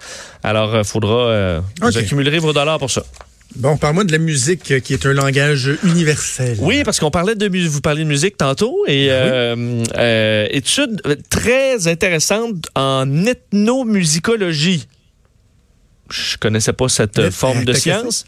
Alors, 0.43 0.77
il 0.77 0.85
faudra 0.85 1.27
euh, 1.29 1.61
vous 1.81 1.89
Ok. 1.89 1.97
accumulerez 1.97 2.39
vos 2.39 2.53
dollars 2.53 2.79
pour 2.79 2.91
ça. 2.91 3.03
Bon, 3.55 3.79
parle-moi 3.79 4.05
de 4.05 4.13
la 4.13 4.19
musique 4.19 4.71
euh, 4.71 4.81
qui 4.81 4.93
est 4.93 5.07
un 5.07 5.15
langage 5.15 5.71
universel. 5.83 6.57
Oui, 6.61 6.83
parce 6.85 6.99
qu'on 7.01 7.11
parlait 7.11 7.37
de 7.37 7.49
mu- 7.49 7.67
vous 7.67 7.81
parliez 7.81 8.03
de 8.05 8.09
musique 8.09 8.37
tantôt 8.37 8.77
et 8.87 9.07
euh, 9.11 9.83
euh, 9.97 10.47
étude 10.51 11.01
très 11.31 11.89
intéressante 11.89 12.67
en 12.75 13.25
ethnomusicologie. 13.25 14.87
Je 16.11 16.37
connaissais 16.37 16.73
pas 16.73 16.89
cette 16.89 17.19
euh, 17.19 17.31
forme 17.31 17.65
de 17.65 17.73
t'as 17.73 17.79
science. 17.79 18.25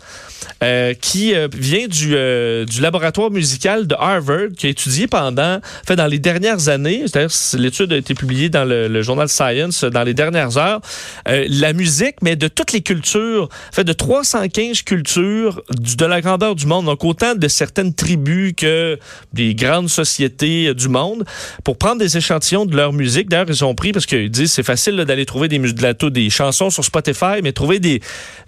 Euh, 0.63 0.95
qui 0.95 1.35
euh, 1.35 1.49
vient 1.53 1.87
du, 1.89 2.13
euh, 2.15 2.65
du 2.65 2.81
laboratoire 2.81 3.31
musical 3.31 3.87
de 3.87 3.95
Harvard 3.99 4.49
qui 4.57 4.67
a 4.67 4.71
étudié 4.71 5.07
pendant, 5.07 5.61
fait 5.87 5.97
dans 5.97 6.07
les 6.07 6.19
dernières 6.19 6.69
années, 6.69 7.03
c'est-à-dire 7.07 7.31
c'est- 7.31 7.59
l'étude 7.59 7.93
a 7.93 7.97
été 7.97 8.15
publiée 8.15 8.49
dans 8.49 8.65
le, 8.65 8.89
le 8.89 9.03
journal 9.03 9.29
Science 9.29 9.85
euh, 9.85 9.91
dans 9.91 10.03
les 10.05 10.15
dernières 10.15 10.57
heures, 10.57 10.81
euh, 11.29 11.45
la 11.49 11.73
musique, 11.73 12.17
mais 12.23 12.35
de 12.37 12.49
toutes 12.49 12.73
les 12.73 12.81
cultures, 12.83 13.49
fait 13.73 13.85
de 13.85 13.93
315 13.93 14.83
cultures 14.83 15.63
du- 15.77 15.97
de 15.97 16.05
la 16.07 16.21
grandeur 16.21 16.55
du 16.55 16.67
monde, 16.67 16.87
donc 16.87 17.05
autant 17.05 17.35
de 17.35 17.49
certaines 17.49 17.93
tribus 17.95 18.55
que 18.57 18.99
des 19.33 19.55
grandes 19.55 19.89
sociétés 19.91 20.69
euh, 20.69 20.75
du 20.75 20.89
monde, 20.89 21.25
pour 21.65 21.77
prendre 21.79 21.99
des 21.99 22.17
échantillons 22.17 22.65
de 22.65 22.77
leur 22.77 22.93
musique. 22.93 23.29
D'ailleurs, 23.29 23.47
ils 23.49 23.65
ont 23.65 23.75
pris, 23.75 23.93
parce 23.93 24.07
qu'ils 24.07 24.31
disent 24.31 24.53
c'est 24.53 24.63
facile 24.63 24.97
d'aller 24.97 25.27
trouver 25.27 25.49
des, 25.49 25.59
de 25.59 25.83
la- 25.83 25.95
des 25.95 26.31
chansons 26.31 26.71
sur 26.71 26.85
Spotify, 26.85 27.41
mais 27.43 27.53
trouver 27.53 27.68
des 27.77 28.01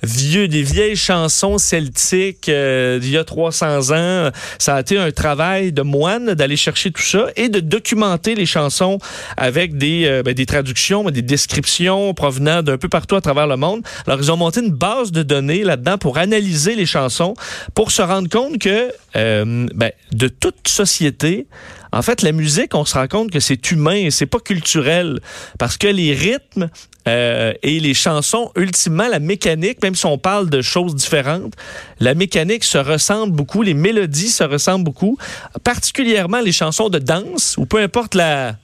vieux, 0.03 0.49
des 0.49 0.62
vieilles 0.62 0.97
chansons 0.97 1.59
celtiques 1.59 2.49
euh, 2.49 2.99
d'il 2.99 3.11
y 3.11 3.19
a 3.19 3.25
300 3.25 3.95
ans, 3.95 4.31
ça 4.59 4.77
a 4.77 4.81
été 4.81 4.97
un 4.97 5.11
travail 5.11 5.73
de 5.73 5.83
moine 5.83 6.35
d'aller 6.35 6.57
chercher 6.57 6.91
tout 6.91 7.03
ça 7.03 7.27
et 7.37 7.49
de 7.49 7.61
documenter 7.61 8.35
les 8.35 8.47
chansons 8.47 8.99
avec 9.37 9.77
des, 9.77 10.07
euh, 10.07 10.23
ben, 10.23 10.33
des 10.33 10.47
traductions, 10.47 11.05
mais 11.05 11.12
des 11.12 11.23
descriptions 11.23 12.15
provenant 12.15 12.62
d'un 12.62 12.79
peu 12.79 12.89
partout 12.89 13.17
à 13.17 13.21
travers 13.21 13.47
le 13.47 13.57
monde. 13.57 13.83
Alors, 14.07 14.19
ils 14.21 14.33
ont 14.33 14.37
monté 14.37 14.61
une 14.61 14.73
base 14.73 15.12
de 15.12 15.23
données 15.23 15.65
là-dedans 15.65 15.99
pour 15.99 16.19
analyser 16.19 16.75
les 16.75 16.87
chansons, 16.87 17.35
pour 17.75 17.91
se 17.91 18.03
rendre 18.03 18.29
compte 18.29 18.59
que 18.59 18.93
euh, 19.17 19.67
ben, 19.75 19.91
de 20.12 20.29
toute 20.29 20.67
société, 20.67 21.47
En 21.92 22.02
fait, 22.02 22.23
la 22.23 22.32
musique, 22.32 22.75
on 22.75 22.85
se 22.85 22.94
rend 22.94 23.09
compte 23.09 23.30
que 23.30 23.40
c'est 23.40 23.70
humain, 23.70 24.09
c'est 24.11 24.26
pas 24.26 24.38
culturel, 24.38 25.20
parce 25.59 25.76
que 25.76 25.88
les 25.88 26.14
rythmes 26.14 26.70
euh, 27.09 27.52
et 27.62 27.80
les 27.80 27.94
chansons, 27.94 28.52
ultimement, 28.56 29.09
la 29.09 29.18
mécanique, 29.18 29.82
même 29.82 29.94
si 29.94 30.06
on 30.06 30.18
parle 30.18 30.50
de 30.50 30.62
choses 30.62 30.94
différentes, 30.94 31.54
la 31.99 32.14
mécanique 32.14 32.64
se 32.64 32.78
ressemble 32.78 33.32
beaucoup, 33.35 33.62
les 33.62 33.75
mélodies 33.75 34.30
se 34.30 34.44
ressemblent 34.44 34.85
beaucoup, 34.85 35.18
particulièrement 35.64 36.40
les 36.40 36.52
chansons 36.52 36.88
de 36.88 36.99
danse, 36.99 37.56
ou 37.59 37.66
peu 37.66 37.78
importe 37.78 38.14
la 38.14 38.56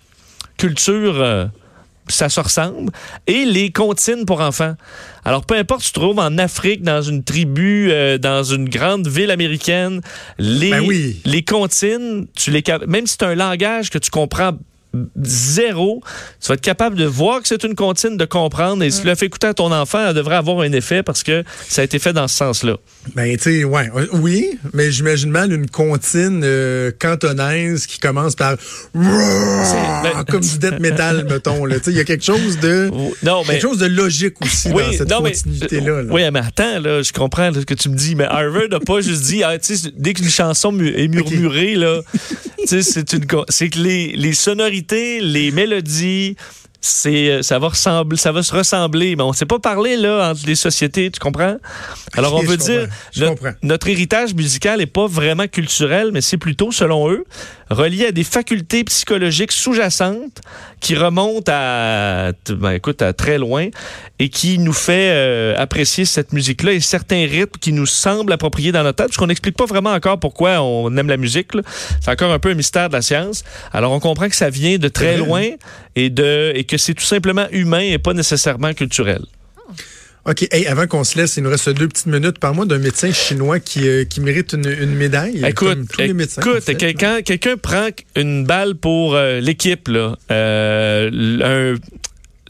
culture. 0.56 1.20
Euh, 1.20 1.46
ça 2.08 2.28
se 2.28 2.40
ressemble, 2.40 2.90
et 3.26 3.44
les 3.44 3.70
comptines 3.72 4.24
pour 4.24 4.40
enfants. 4.40 4.74
Alors, 5.24 5.44
peu 5.44 5.56
importe, 5.56 5.82
tu 5.82 5.92
te 5.92 5.98
trouves 5.98 6.18
en 6.18 6.38
Afrique, 6.38 6.82
dans 6.82 7.02
une 7.02 7.24
tribu, 7.24 7.90
euh, 7.90 8.18
dans 8.18 8.44
une 8.44 8.68
grande 8.68 9.08
ville 9.08 9.30
américaine, 9.30 10.00
les, 10.38 10.70
Ben 10.70 10.84
oui. 10.86 11.20
les 11.24 11.42
comptines, 11.42 12.26
tu 12.36 12.50
les, 12.50 12.62
même 12.86 13.06
si 13.06 13.16
c'est 13.18 13.26
un 13.26 13.34
langage 13.34 13.90
que 13.90 13.98
tu 13.98 14.10
comprends 14.10 14.52
zéro, 15.22 16.02
tu 16.40 16.48
vas 16.48 16.54
être 16.54 16.60
capable 16.60 16.96
de 16.96 17.04
voir 17.04 17.42
que 17.42 17.48
c'est 17.48 17.64
une 17.64 17.74
comptine, 17.74 18.16
de 18.16 18.24
comprendre, 18.24 18.82
et 18.82 18.90
si 18.90 19.00
tu 19.02 19.06
l'as 19.06 19.16
fait 19.16 19.26
écouter 19.26 19.48
à 19.48 19.54
ton 19.54 19.72
enfant, 19.72 20.08
elle 20.08 20.14
devrait 20.14 20.36
avoir 20.36 20.60
un 20.60 20.72
effet 20.72 21.02
parce 21.02 21.22
que 21.22 21.44
ça 21.68 21.82
a 21.82 21.84
été 21.84 21.98
fait 21.98 22.12
dans 22.12 22.28
ce 22.28 22.36
sens-là. 22.36 22.76
Ben, 23.14 23.36
tu 23.36 23.42
sais, 23.42 23.64
ouais, 23.64 23.90
oui, 24.12 24.58
mais 24.72 24.90
j'imagine 24.90 25.30
mal 25.30 25.52
une 25.52 25.68
comptine 25.68 26.40
euh, 26.44 26.90
cantonaise 26.98 27.86
qui 27.86 27.98
commence 27.98 28.34
par 28.34 28.56
ben- 28.94 30.24
comme 30.28 30.40
du 30.40 30.58
death 30.58 30.80
metal, 30.80 31.26
mettons. 31.28 31.66
il 31.68 31.92
y 31.92 32.00
a 32.00 32.04
quelque 32.04 32.24
chose 32.24 32.58
de 32.60 32.90
Non, 33.22 33.42
mais 33.42 33.54
quelque 33.54 33.62
chose 33.62 33.78
de 33.78 33.86
logique 33.86 34.40
aussi 34.42 34.68
dans 34.70 34.92
cette 34.92 35.10
continuité-là. 35.10 36.02
là. 36.02 36.12
Oui, 36.12 36.22
mais 36.32 36.40
attends, 36.40 36.80
là, 36.80 37.02
je 37.02 37.12
comprends 37.12 37.52
ce 37.52 37.60
que 37.60 37.74
tu 37.74 37.88
me 37.88 37.96
dis, 37.96 38.14
mais 38.14 38.24
Harvard 38.24 38.68
n'a 38.70 38.80
pas 38.80 39.00
juste 39.00 39.22
dit, 39.24 39.42
ah, 39.42 39.56
dès 39.96 40.14
qu'une 40.14 40.28
chanson 40.28 40.76
est 40.80 41.08
murmurée, 41.08 41.74
là, 41.74 42.00
c'est 42.64 43.12
une, 43.12 43.24
que 43.26 43.78
les, 43.78 44.14
les 44.16 44.32
sonorités, 44.32 44.85
les 44.92 45.50
mélodies, 45.50 46.36
c'est, 46.80 47.30
euh, 47.30 47.42
ça 47.42 47.58
va 47.58 47.68
ressembler, 47.68 48.16
ça 48.16 48.32
va 48.32 48.42
se 48.42 48.54
ressembler, 48.54 49.16
mais 49.16 49.22
on 49.22 49.30
ne 49.30 49.34
sait 49.34 49.46
pas 49.46 49.58
parler 49.58 49.96
là 49.96 50.30
entre 50.30 50.46
les 50.46 50.54
sociétés, 50.54 51.10
tu 51.10 51.18
comprends? 51.18 51.56
Alors 52.14 52.34
on 52.34 52.42
veut 52.42 52.56
dire, 52.56 52.88
notre, 53.16 53.42
notre 53.62 53.88
héritage 53.88 54.34
musical 54.34 54.78
n'est 54.78 54.86
pas 54.86 55.06
vraiment 55.06 55.48
culturel, 55.48 56.10
mais 56.12 56.20
c'est 56.20 56.36
plutôt, 56.36 56.70
selon 56.70 57.10
eux, 57.10 57.24
relié 57.70 58.06
à 58.06 58.12
des 58.12 58.24
facultés 58.24 58.84
psychologiques 58.84 59.52
sous-jacentes 59.52 60.40
qui 60.80 60.94
remontent 60.94 61.50
à, 61.52 62.32
ben, 62.48 62.72
écoute, 62.72 63.02
à 63.02 63.12
très 63.12 63.38
loin 63.38 63.68
et 64.18 64.28
qui 64.28 64.58
nous 64.58 64.72
fait 64.72 65.10
euh, 65.10 65.54
apprécier 65.56 66.04
cette 66.04 66.32
musique-là 66.32 66.72
et 66.72 66.80
certains 66.80 67.26
rythmes 67.26 67.58
qui 67.60 67.72
nous 67.72 67.86
semblent 67.86 68.32
appropriés 68.32 68.72
dans 68.72 68.82
notre 68.82 68.96
tête, 68.96 69.08
parce 69.08 69.16
qu'on 69.16 69.26
n'explique 69.26 69.56
pas 69.56 69.66
vraiment 69.66 69.92
encore 69.92 70.18
pourquoi 70.20 70.60
on 70.62 70.96
aime 70.96 71.08
la 71.08 71.16
musique. 71.16 71.52
C'est 72.00 72.10
encore 72.10 72.32
un 72.32 72.38
peu 72.38 72.50
un 72.50 72.54
mystère 72.54 72.88
de 72.88 72.94
la 72.94 73.02
science. 73.02 73.44
Alors 73.72 73.92
on 73.92 74.00
comprend 74.00 74.28
que 74.28 74.36
ça 74.36 74.50
vient 74.50 74.78
de 74.78 74.88
très 74.88 75.16
loin 75.16 75.44
et 75.94 76.10
de 76.10 76.52
et 76.54 76.64
que 76.64 76.76
c'est 76.76 76.94
tout 76.94 77.04
simplement 77.04 77.46
humain 77.50 77.80
et 77.80 77.98
pas 77.98 78.12
nécessairement 78.12 78.72
culturel. 78.74 79.22
OK, 80.28 80.48
hey, 80.50 80.66
avant 80.66 80.86
qu'on 80.88 81.04
se 81.04 81.16
laisse, 81.16 81.36
il 81.36 81.44
nous 81.44 81.50
reste 81.50 81.68
deux 81.70 81.86
petites 81.86 82.06
minutes. 82.06 82.38
Parle-moi 82.40 82.66
d'un 82.66 82.78
médecin 82.78 83.12
chinois 83.12 83.60
qui, 83.60 83.86
euh, 83.88 84.04
qui 84.04 84.20
mérite 84.20 84.54
une, 84.54 84.66
une 84.66 84.94
médaille. 84.94 85.44
Écoute, 85.46 85.68
comme 85.68 85.86
tous 85.86 86.00
les 86.00 86.14
médecins. 86.14 86.42
en 86.42 86.50
écoute, 86.50 86.64
fait. 86.64 86.74
quelqu'un 86.74 87.22
quelqu'un 87.22 87.56
prend 87.56 87.88
une 88.16 88.44
balle 88.44 88.74
pour 88.74 89.14
euh, 89.14 89.38
l'équipe 89.38 89.86
là, 89.86 90.16
euh, 90.32 91.74
un- 91.74 91.78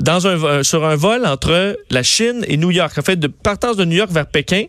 dans 0.00 0.26
un, 0.26 0.62
sur 0.62 0.85
un 0.87 0.97
vol 0.97 1.26
entre 1.26 1.78
la 1.90 2.02
Chine 2.02 2.45
et 2.49 2.56
New 2.56 2.71
York. 2.71 2.97
En 2.99 3.02
fait, 3.02 3.16
de 3.16 3.28
partance 3.28 3.76
de 3.76 3.85
New 3.85 3.97
York 3.97 4.11
vers 4.11 4.26
Pékin, 4.26 4.64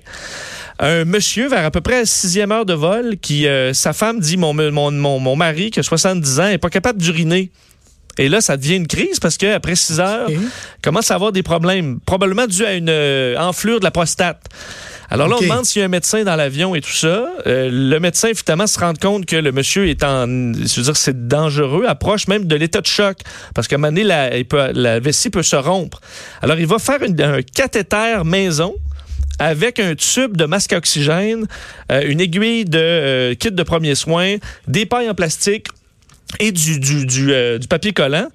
un 0.80 1.06
monsieur 1.06 1.48
vers 1.50 1.66
à 1.66 1.72
peu 1.72 1.82
près 1.82 2.00
la 2.00 2.06
sixième 2.06 2.52
heure 2.52 2.66
de 2.66 2.74
vol 2.74 3.16
qui 3.22 3.48
euh, 3.48 3.74
sa 3.74 3.94
femme 3.94 4.20
dit 4.20 4.36
mon, 4.38 4.54
mon, 4.54 4.92
mon, 4.92 5.20
mon 5.20 5.36
mari 5.36 5.72
qui 5.72 5.80
a 5.80 5.84
70 5.84 6.40
ans 6.42 6.48
est 6.50 6.58
pas 6.58 6.70
capable 6.70 7.02
d'uriner. 7.02 7.52
Et 8.18 8.30
là, 8.30 8.42
ça 8.42 8.58
devient 8.58 8.76
une 8.78 8.88
crise 8.88 9.20
parce 9.20 9.38
qu'après 9.38 9.76
6 9.76 10.00
heures, 10.00 10.28
commence 10.82 11.12
à 11.12 11.16
avoir 11.16 11.32
des 11.32 11.44
problèmes, 11.44 12.00
probablement 12.06 12.48
dû 12.48 12.66
à 12.66 12.74
une 12.74 12.90
euh, 12.90 13.38
enflure 13.38 13.80
de 13.80 13.84
la 13.86 13.92
prostate. 13.92 14.42
Alors 15.10 15.28
là, 15.30 15.36
on 15.38 15.40
demande 15.48 15.66
s'il 15.66 15.80
y 15.80 15.84
a 15.84 15.86
un 15.86 15.90
médecin 15.90 16.24
dans 16.26 16.36
l'avion 16.36 16.76
et 16.76 16.82
tout 16.82 16.92
ça. 16.92 17.30
Euh, 17.48 17.70
le 17.72 17.98
médecin, 18.00 18.30
finalement, 18.36 18.68
se 18.68 18.78
rend 18.80 18.94
compte 18.94 19.26
que 19.26 19.38
le 19.38 19.52
monsieur 19.54 19.88
est 19.88 20.04
en... 20.04 20.26
Je 20.28 20.76
veux 20.78 20.84
dire, 20.84 20.98
c'est 20.98 21.28
dangereux, 21.28 21.86
approche 21.88 22.28
même 22.28 22.44
de 22.46 22.56
l'état 22.58 22.82
de 22.82 22.88
choc. 22.88 23.18
Parce 23.56 23.68
qu'à 23.70 23.76
un 23.76 23.80
moment 23.80 23.92
donné, 23.94 24.04
la, 24.04 24.36
il 24.38 24.44
peut- 24.46 24.72
la 24.74 25.00
vessie 25.00 25.30
peut 25.30 25.44
se 25.44 25.56
rompre. 25.56 26.02
Alors, 26.42 26.60
il 26.60 26.68
va 26.68 26.78
faire 26.80 27.02
une- 27.04 27.22
un 27.22 27.42
cathéter 27.42 28.18
maison 28.26 28.76
avec 29.40 29.80
un 29.80 29.94
tube 29.96 30.36
de 30.36 30.46
masque 30.46 30.74
à 30.74 30.78
oxygène, 30.78 31.46
euh, 31.92 32.02
une 32.06 32.20
aiguille 32.20 32.66
de 32.66 32.78
euh, 32.82 33.36
kit 33.36 33.52
de 33.52 33.64
premiers 33.64 33.96
soins, 33.96 34.36
des 34.68 34.86
pailles 34.88 35.10
en 35.10 35.14
plastique 35.16 35.68
et 36.40 36.52
du, 36.52 36.80
du, 36.80 37.06
du, 37.06 37.32
euh, 37.32 37.58
du 37.58 37.68
papier 37.68 37.94
collant. 37.94 38.28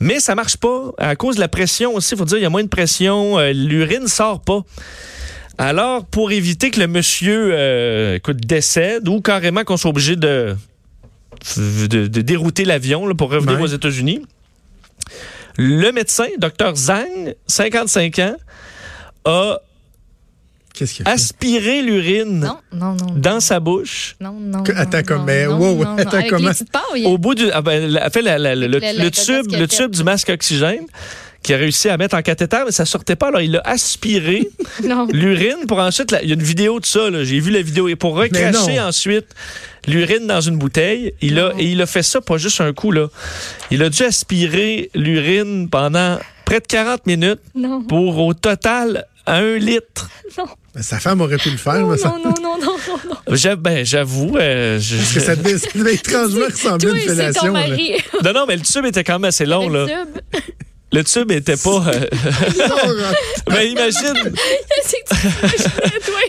Mais 0.00 0.20
ça 0.20 0.34
marche 0.34 0.56
pas. 0.56 0.92
À 0.98 1.16
cause 1.16 1.36
de 1.36 1.40
la 1.40 1.48
pression 1.48 1.94
aussi, 1.94 2.14
il 2.14 2.18
faut 2.18 2.24
dire, 2.24 2.38
il 2.38 2.42
y 2.42 2.46
a 2.46 2.50
moins 2.50 2.62
de 2.62 2.68
pression. 2.68 3.38
euh, 3.38 3.52
L'urine 3.52 4.06
sort 4.08 4.40
pas. 4.40 4.60
Alors, 5.58 6.04
pour 6.06 6.32
éviter 6.32 6.70
que 6.70 6.80
le 6.80 6.86
monsieur 6.88 7.50
euh, 7.52 8.16
écoute, 8.16 8.38
décède 8.38 9.06
ou 9.08 9.20
carrément 9.20 9.64
qu'on 9.64 9.76
soit 9.76 9.90
obligé 9.90 10.16
de, 10.16 10.56
de, 11.56 12.06
de 12.06 12.20
dérouter 12.22 12.64
l'avion 12.64 13.14
pour 13.14 13.30
revenir 13.30 13.56
Ouais. 13.56 13.62
aux 13.62 13.66
États-Unis, 13.66 14.22
le 15.58 15.90
médecin, 15.92 16.26
Dr 16.38 16.74
Zhang, 16.74 17.34
55 17.46 18.18
ans, 18.20 18.36
a 19.26 19.58
Qu'est-ce 20.74 20.94
qu'il 20.94 21.02
a 21.06 21.10
fait? 21.10 21.14
aspiré 21.14 21.82
l'urine 21.82 22.40
Non, 22.40 22.58
non, 22.72 22.94
non. 22.94 23.14
dans 23.16 23.40
sa 23.40 23.60
bouche. 23.60 24.16
Non, 24.20 24.32
non. 24.40 24.62
Que- 24.62 24.72
attends, 24.72 24.98
non, 24.98 25.02
comme- 25.04 25.18
non, 25.18 25.24
mais 25.24 25.46
non, 25.46 25.58
wow, 25.58 25.74
non, 25.76 25.90
non. 25.92 25.98
attends, 25.98 26.16
Avec 26.16 26.30
comment- 26.30 26.50
les. 26.94 27.04
Au 27.04 27.18
bout 27.18 27.34
du. 27.34 27.50
Ah 27.52 27.60
ben, 27.62 27.90
la- 27.90 28.08
fait, 28.10 28.22
la- 28.22 28.38
la- 28.38 28.54
le, 28.54 28.76
Avec 28.76 28.92
le 28.94 28.98
le- 28.98 29.04
le 29.04 29.10
tube, 29.10 29.52
le 29.52 29.88
du 29.88 30.02
masque 30.04 30.28
oxygène 30.30 30.86
qui 31.42 31.52
a 31.52 31.56
réussi 31.56 31.88
à 31.88 31.96
mettre 31.96 32.14
en 32.16 32.22
cathéter, 32.22 32.58
mais 32.64 32.70
ça 32.72 32.84
sortait 32.86 33.16
pas. 33.16 33.28
Alors, 33.28 33.40
il 33.40 33.56
a 33.56 33.60
aspiré 33.64 34.48
Non. 34.84 35.08
l'urine 35.12 35.66
pour 35.66 35.78
ensuite. 35.80 36.14
Il 36.22 36.28
y 36.28 36.32
a 36.32 36.34
une 36.34 36.42
vidéo 36.42 36.78
de 36.80 36.86
ça, 36.86 37.00
j'ai 37.24 37.40
vu 37.40 37.50
la 37.50 37.62
vidéo. 37.62 37.88
Et 37.88 37.96
pour 37.96 38.14
recracher 38.16 38.76
non. 38.76 38.82
ensuite 38.86 39.26
l'urine 39.88 40.26
dans 40.28 40.40
une 40.40 40.56
bouteille, 40.56 41.12
il 41.20 41.38
a, 41.38 41.50
Non. 41.52 41.58
et 41.58 41.64
il 41.66 41.82
a 41.82 41.86
fait 41.86 42.02
ça 42.04 42.20
pas 42.20 42.38
juste 42.38 42.60
un 42.60 42.72
coup, 42.72 42.92
là. 42.92 43.08
Il 43.70 43.82
a 43.82 43.90
dû 43.90 44.04
aspirer 44.04 44.90
l'urine 44.94 45.68
pendant 45.68 46.18
près 46.44 46.60
de 46.60 46.66
40 46.66 47.06
minutes 47.06 47.40
Non. 47.56 47.82
pour 47.82 48.18
au 48.24 48.34
total 48.34 49.06
un 49.26 49.56
litre. 49.56 50.08
Ben, 50.74 50.82
Sa 50.82 50.98
femme 51.00 51.20
aurait 51.20 51.36
pu 51.36 51.50
le 51.50 51.58
faire, 51.58 51.80
Non, 51.80 51.88
mais 51.88 51.98
ça- 51.98 52.08
non, 52.08 52.18
non, 52.18 52.34
non, 52.42 52.58
non, 52.58 52.76
non, 52.88 52.98
non. 53.10 53.56
Ben, 53.58 53.84
j'avoue. 53.84 54.36
euh, 54.38 54.78
je- 54.80 54.96
parce 54.96 55.12
que 55.12 55.20
ça 55.20 55.36
devait, 55.36 55.58
ça 55.58 55.68
devait 55.74 55.94
étrangement 55.94 56.46
ressembler 56.46 56.90
à 56.90 56.94
une 56.94 57.00
fellation. 57.00 57.44
là. 57.52 57.68
mari. 57.68 57.94
Non, 58.24 58.32
non, 58.32 58.44
mais 58.48 58.56
le 58.56 58.62
tube 58.62 58.86
était 58.86 59.04
quand 59.04 59.14
même 59.14 59.24
assez 59.28 59.44
long, 59.44 59.68
là. 59.68 59.84
Le 59.84 59.88
tube. 59.88 60.42
Le 60.94 61.04
tube 61.04 61.30
était 61.32 61.56
pas. 61.56 61.84
euh, 61.88 62.06
ben, 63.48 63.62
imagine. 63.62 64.32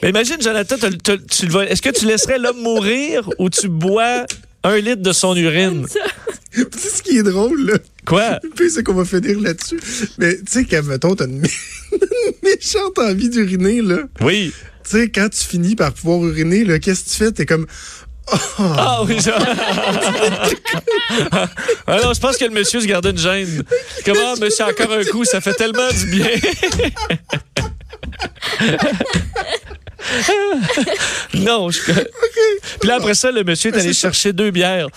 Mais 0.01 0.09
imagine, 0.09 0.41
Jonathan, 0.41 0.75
t'as- 0.79 0.89
t'as- 0.91 1.17
tu 1.17 1.45
le 1.45 1.51
vas- 1.51 1.65
est-ce 1.65 1.81
que 1.81 1.89
tu 1.89 2.05
laisserais 2.05 2.38
l'homme 2.39 2.62
mourir 2.62 3.29
ou 3.39 3.50
tu 3.50 3.67
bois 3.67 4.25
un 4.63 4.77
litre 4.77 5.01
de 5.01 5.12
son 5.13 5.35
urine? 5.35 5.85
Tu 6.53 6.65
sais 6.79 6.89
ce 6.89 7.01
qui 7.03 7.17
est 7.17 7.24
drôle, 7.24 7.65
là? 7.65 7.77
Quoi? 8.05 8.39
Puis 8.55 8.69
c'est 8.69 8.83
qu'on 8.83 8.93
va 8.93 9.05
finir 9.05 9.39
là-dessus. 9.39 9.79
Mais 10.19 10.36
tu 10.38 10.43
sais, 10.48 10.65
que, 10.65 10.75
mettons, 10.81 11.15
t'as 11.15 11.25
une, 11.25 11.41
mé- 11.41 11.51
une 11.93 12.00
méchante 12.43 13.00
envie 13.00 13.29
d'uriner, 13.29 13.81
là. 13.81 14.00
Oui. 14.22 14.53
Tu 14.83 14.91
sais, 14.91 15.10
quand 15.10 15.29
tu 15.29 15.39
finis 15.43 15.75
par 15.75 15.93
pouvoir 15.93 16.24
uriner, 16.25 16.63
là, 16.65 16.77
qu'est-ce 16.79 17.05
que 17.05 17.10
tu 17.10 17.15
fais? 17.15 17.31
T'es 17.31 17.45
comme. 17.45 17.65
Ah 18.57 19.01
oui, 19.05 19.22
ça. 19.22 19.36
ah 21.88 22.00
non, 22.03 22.13
je 22.13 22.19
pense 22.19 22.38
que 22.38 22.45
le 22.45 22.51
monsieur 22.51 22.79
se 22.79 22.86
gardait 22.86 23.10
une 23.12 23.17
gêne. 23.17 23.63
Comment, 24.05 24.36
monsieur, 24.38 24.65
encore 24.65 24.91
un 24.93 25.03
coup, 25.03 25.25
ça 25.25 25.41
fait 25.41 25.53
tellement 25.53 25.89
du 25.91 26.05
bien. 26.05 26.27
non, 31.36 31.69
je... 31.69 31.79
Puis 32.79 32.89
là, 32.89 32.95
après 32.95 33.13
ça, 33.15 33.31
le 33.31 33.43
monsieur 33.43 33.72
est 33.74 33.79
allé 33.79 33.93
chercher 33.93 34.33
deux 34.33 34.51
bières. 34.51 34.88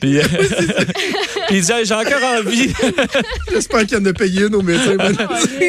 Puis, 0.00 0.18
euh, 0.18 0.22
puis 1.48 1.58
il 1.58 1.62
dit, 1.62 1.72
Hey, 1.72 1.84
j'ai 1.86 1.94
encore 1.94 2.22
envie. 2.38 2.72
J'espère 3.52 3.86
qu'il 3.86 3.98
y 3.98 4.00
en 4.00 4.04
a 4.06 4.12
payé 4.12 4.42
une 4.46 4.54
au 4.54 4.62
médecin. 4.62 4.96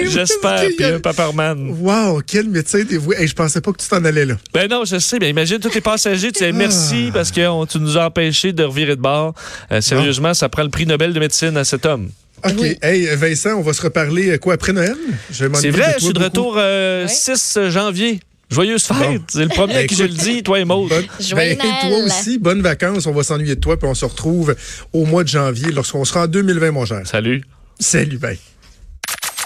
J'espère. 0.04 0.66
Puis 0.76 0.86
un 0.86 1.00
paparman. 1.00 1.76
Wow, 1.80 2.22
quel 2.26 2.50
médecin 2.50 2.84
dévoué. 2.84 3.18
Hey, 3.18 3.28
je 3.28 3.36
pensais 3.36 3.62
pas 3.62 3.72
que 3.72 3.82
tu 3.82 3.88
t'en 3.88 4.04
allais 4.04 4.26
là. 4.26 4.36
Ben 4.54 4.68
non, 4.70 4.84
je 4.86 4.98
sais. 5.00 5.20
Ben 5.20 5.30
imagine 5.30 5.60
tous 5.60 5.74
les 5.74 5.82
passagers, 5.82 6.32
tu 6.32 6.44
dis 6.44 6.54
merci 6.54 7.10
parce 7.14 7.32
que 7.32 7.46
on- 7.48 7.66
tu 7.66 7.80
nous 7.80 7.98
as 7.98 8.06
empêchés 8.08 8.52
de 8.54 8.64
revirer 8.64 8.96
de 8.96 9.02
bord. 9.02 9.34
Euh, 9.72 9.82
sérieusement, 9.82 10.34
ça 10.34 10.50
prend 10.50 10.64
le 10.64 10.70
prix 10.70 10.86
Nobel 10.86 11.14
de 11.14 11.20
médecine 11.20 11.56
à 11.58 11.64
cet 11.64 11.86
homme. 11.86 12.10
OK. 12.44 12.54
Oui. 12.60 12.78
Hey, 12.82 13.08
Vincent, 13.16 13.56
on 13.56 13.62
va 13.62 13.74
se 13.74 13.82
reparler 13.82 14.32
euh, 14.32 14.38
quoi 14.38 14.54
après 14.56 14.74
Noël? 14.74 14.96
C'est 15.32 15.48
vrai, 15.70 15.96
je 15.98 16.04
suis 16.06 16.14
de 16.14 16.20
beaucoup. 16.20 16.24
retour 16.26 16.56
euh, 16.58 17.04
Ouais. 17.06 17.12
6 17.12 17.58
janvier. 17.70 18.20
Joyeuse 18.56 18.84
fête. 18.84 18.98
Bon. 19.20 19.24
C'est 19.28 19.44
le 19.44 19.50
premier 19.50 19.76
à 19.78 19.86
qui 19.88 19.96
je 19.96 20.04
le 20.04 20.10
dis, 20.10 20.42
toi 20.44 20.60
et 20.60 20.66
Maud. 20.66 20.90
Bonne- 20.90 21.06
Joyeux 21.20 21.58
Ben, 21.62 21.90
toi 21.90 21.98
aussi, 22.06 22.38
bonnes 22.40 22.62
vacances. 22.62 23.06
On 23.06 23.12
va 23.12 23.24
s'ennuyer 23.24 23.56
de 23.56 23.60
toi, 23.60 23.78
puis 23.78 23.88
on 23.88 23.94
se 23.94 24.06
retrouve 24.06 24.56
au 24.94 25.06
mois 25.06 25.24
de 25.24 25.30
janvier 25.30 25.72
lorsqu'on 25.72 26.06
sera 26.06 26.24
en 26.24 26.28
2020, 26.28 26.72
mon 26.72 26.86
cher. 26.86 27.02
Salut. 27.06 27.44
Salut, 27.80 28.18
bye. 28.18 28.40